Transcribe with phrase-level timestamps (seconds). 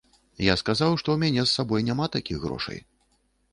[0.45, 2.83] Я сказаў, што ў мяне з сабой няма такіх грошай.